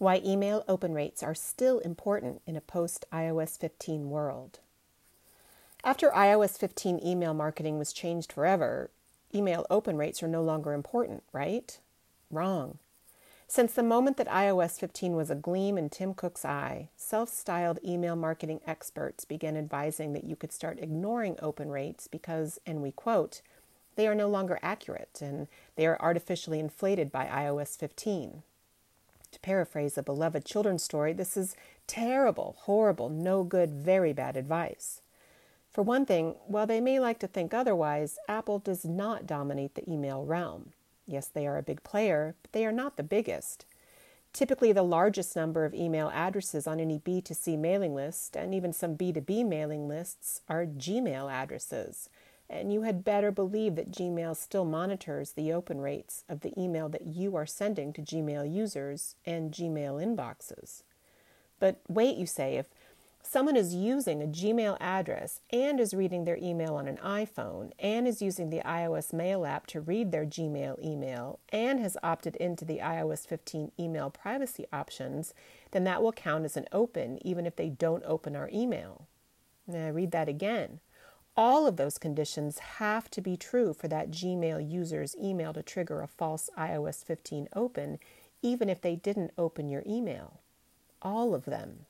[0.00, 4.60] Why email open rates are still important in a post iOS 15 world.
[5.84, 8.88] After iOS 15 email marketing was changed forever,
[9.34, 11.78] email open rates are no longer important, right?
[12.30, 12.78] Wrong.
[13.46, 17.78] Since the moment that iOS 15 was a gleam in Tim Cook's eye, self styled
[17.84, 22.90] email marketing experts began advising that you could start ignoring open rates because, and we
[22.90, 23.42] quote,
[23.96, 25.46] they are no longer accurate and
[25.76, 28.44] they are artificially inflated by iOS 15.
[29.32, 35.02] To paraphrase a beloved children's story, this is terrible, horrible, no good, very bad advice.
[35.70, 39.88] For one thing, while they may like to think otherwise, Apple does not dominate the
[39.88, 40.72] email realm.
[41.06, 43.66] Yes, they are a big player, but they are not the biggest.
[44.32, 48.96] Typically, the largest number of email addresses on any B2C mailing list and even some
[48.96, 52.08] B2B mailing lists are Gmail addresses.
[52.52, 56.88] And you had better believe that Gmail still monitors the open rates of the email
[56.88, 60.82] that you are sending to Gmail users and Gmail inboxes.
[61.60, 62.66] But wait, you say, if
[63.22, 68.08] someone is using a Gmail address and is reading their email on an iPhone and
[68.08, 72.64] is using the iOS Mail app to read their Gmail email and has opted into
[72.64, 75.34] the iOS 15 email privacy options,
[75.70, 79.06] then that will count as an open even if they don't open our email.
[79.68, 80.80] Now, read that again.
[81.36, 86.02] All of those conditions have to be true for that Gmail user's email to trigger
[86.02, 87.98] a false iOS 15 open,
[88.42, 90.40] even if they didn't open your email.
[91.02, 91.86] All of them.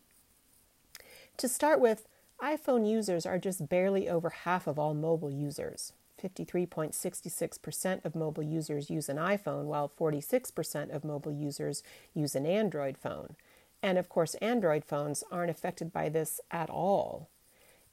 [1.39, 2.07] To start with,
[2.43, 5.93] iPhone users are just barely over half of all mobile users.
[6.23, 11.83] 53.66% of mobile users use an iPhone, while 46% of mobile users
[12.15, 13.37] use an Android phone.
[13.83, 17.29] And of course, Android phones aren't affected by this at all.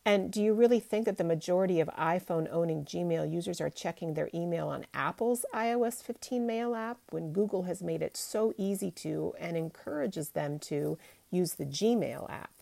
[0.08, 4.14] And do you really think that the majority of iPhone owning Gmail users are checking
[4.14, 8.90] their email on Apple's iOS 15 mail app when Google has made it so easy
[8.92, 10.98] to and encourages them to
[11.30, 12.54] use the Gmail app?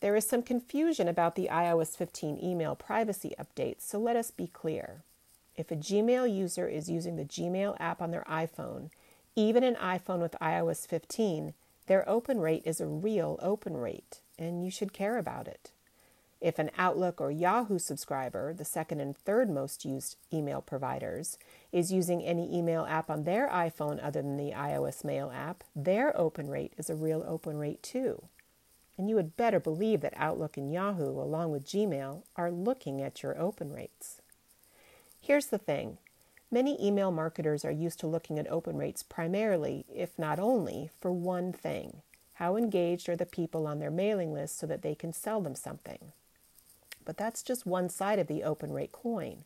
[0.00, 4.48] There is some confusion about the iOS 15 email privacy updates, so let us be
[4.48, 5.04] clear.
[5.56, 8.90] If a Gmail user is using the Gmail app on their iPhone,
[9.36, 11.54] even an iPhone with iOS 15,
[11.86, 15.70] their open rate is a real open rate, and you should care about it.
[16.44, 21.38] If an Outlook or Yahoo subscriber, the second and third most used email providers,
[21.72, 26.14] is using any email app on their iPhone other than the iOS Mail app, their
[26.20, 28.24] open rate is a real open rate too.
[28.98, 33.22] And you had better believe that Outlook and Yahoo, along with Gmail, are looking at
[33.22, 34.20] your open rates.
[35.22, 35.96] Here's the thing
[36.50, 41.10] many email marketers are used to looking at open rates primarily, if not only, for
[41.10, 42.02] one thing
[42.34, 45.54] how engaged are the people on their mailing list so that they can sell them
[45.54, 46.12] something?
[47.04, 49.44] But that's just one side of the open rate coin.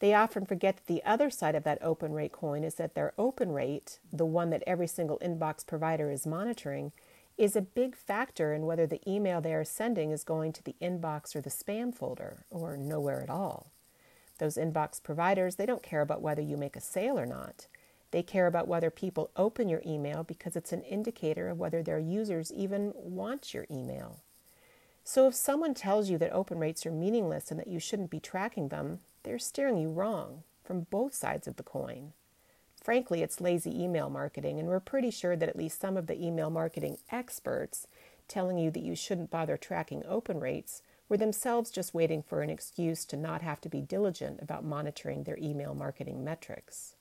[0.00, 3.12] They often forget that the other side of that open rate coin is that their
[3.16, 6.92] open rate, the one that every single inbox provider is monitoring,
[7.36, 10.76] is a big factor in whether the email they are sending is going to the
[10.80, 13.70] inbox or the spam folder or nowhere at all.
[14.38, 17.66] Those inbox providers, they don't care about whether you make a sale or not.
[18.10, 21.98] They care about whether people open your email because it's an indicator of whether their
[21.98, 24.20] users even want your email.
[25.06, 28.20] So if someone tells you that open rates are meaningless and that you shouldn't be
[28.20, 32.14] tracking them, they're steering you wrong from both sides of the coin.
[32.82, 36.22] Frankly, it's lazy email marketing, and we're pretty sure that at least some of the
[36.22, 37.86] email marketing experts
[38.28, 42.48] telling you that you shouldn't bother tracking open rates were themselves just waiting for an
[42.48, 46.94] excuse to not have to be diligent about monitoring their email marketing metrics.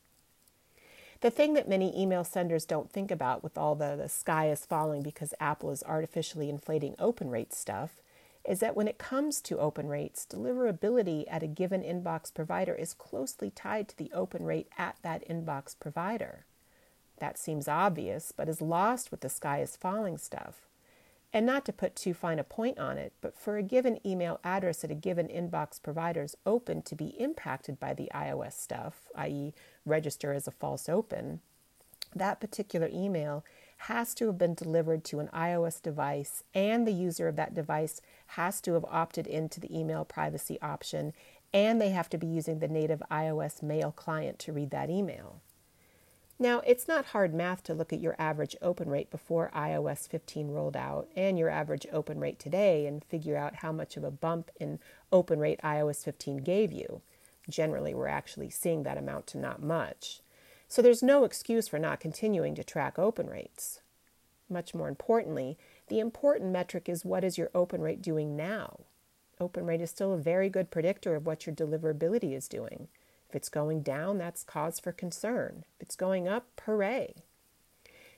[1.23, 4.66] The thing that many email senders don't think about with all the, the sky is
[4.66, 8.01] falling because Apple is artificially inflating open rate stuff
[8.44, 12.94] is that when it comes to open rates, deliverability at a given inbox provider is
[12.94, 16.45] closely tied to the open rate at that inbox provider.
[17.19, 20.67] That seems obvious, but is lost with the sky is falling stuff.
[21.33, 24.39] And not to put too fine a point on it, but for a given email
[24.44, 29.53] address at a given inbox provider's open to be impacted by the iOS stuff, i.e.,
[29.83, 31.41] register as a false open,
[32.16, 33.44] that particular email
[33.77, 38.00] has to have been delivered to an iOS device, and the user of that device
[38.27, 41.13] has to have opted into the email privacy option,
[41.51, 45.41] and they have to be using the native iOS mail client to read that email.
[46.39, 50.50] Now, it's not hard math to look at your average open rate before iOS 15
[50.50, 54.12] rolled out and your average open rate today and figure out how much of a
[54.12, 54.80] bump in
[55.12, 57.01] open rate iOS 15 gave you.
[57.50, 60.21] Generally, we're actually seeing that amount to not much.
[60.68, 63.81] So there's no excuse for not continuing to track open rates.
[64.50, 65.57] Much more importantly,
[65.88, 68.80] the important metric is what is your open rate doing now?
[69.39, 72.88] Open rate is still a very good predictor of what your deliverability is doing.
[73.33, 75.65] If it's going down, that's cause for concern.
[75.75, 77.15] If it's going up, hooray.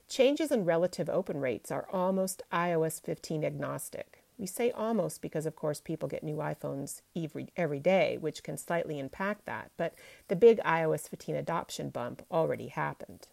[0.10, 4.26] Changes in relative open rates are almost iOS 15 agnostic.
[4.38, 8.58] We say almost because, of course, people get new iPhones every, every day, which can
[8.58, 9.94] slightly impact that, but
[10.28, 13.30] the big iOS 15 adoption bump already happened.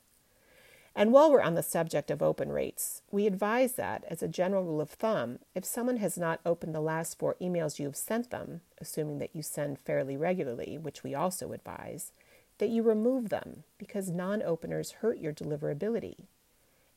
[0.95, 4.63] And while we're on the subject of open rates, we advise that, as a general
[4.63, 8.31] rule of thumb, if someone has not opened the last four emails you have sent
[8.31, 12.13] them, assuming that you send fairly regularly, which we also advise,
[12.59, 16.27] that you remove them because non openers hurt your deliverability.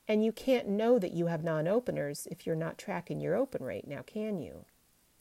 [0.07, 3.63] And you can't know that you have non openers if you're not tracking your open
[3.63, 4.65] rate, now can you?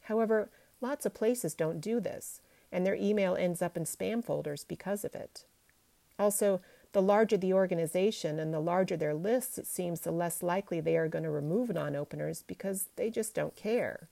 [0.03, 0.51] However,
[0.81, 2.41] lots of places don't do this,
[2.73, 5.45] and their email ends up in spam folders because of it.
[6.19, 6.61] Also,
[6.95, 10.97] the larger the organization and the larger their lists, it seems the less likely they
[10.97, 14.09] are going to remove non openers because they just don't care.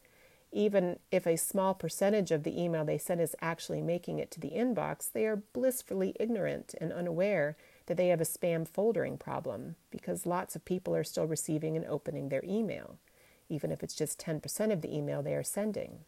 [0.51, 4.41] Even if a small percentage of the email they send is actually making it to
[4.41, 7.57] the inbox, they are blissfully ignorant and unaware
[7.87, 11.87] that they have a spam foldering problem because lots of people are still receiving and
[11.87, 12.99] opening their email,
[13.49, 16.01] even if it's just 10% of the email they are sending.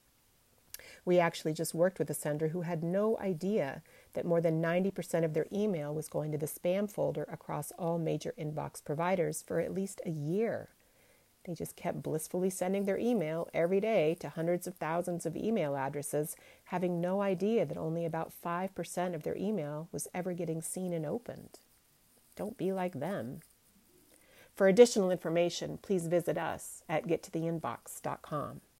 [1.05, 3.83] We actually just worked with a sender who had no idea
[4.15, 7.99] that more than 90% of their email was going to the spam folder across all
[7.99, 10.71] major inbox providers for at least a year.
[11.45, 15.77] They just kept blissfully sending their email every day to hundreds of thousands of email
[15.77, 20.95] addresses, having no idea that only about 5% of their email was ever getting seen
[20.95, 21.59] and opened.
[22.35, 23.41] Don't be like them.
[24.55, 28.61] For additional information, please visit us at gettotheinbox.com.